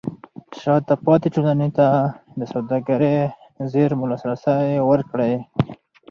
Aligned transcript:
شاته 0.59 0.93
پاتې 1.05 1.27
ټولنې 1.35 1.69
ته 1.77 1.87
د 2.39 2.41
سوداګرۍ 2.53 3.15
زېرمو 3.71 4.09
لاسرسی 4.11 4.69
ورکړئ. 4.89 5.33